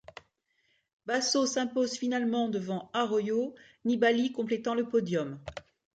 Basso 1.05 1.45
s'impose 1.45 1.95
finalement 1.95 2.49
devant 2.49 2.89
Arroyo, 2.91 3.53
Nibali 3.85 4.31
complétant 4.31 4.73
le 4.73 4.89
podium. 4.89 5.39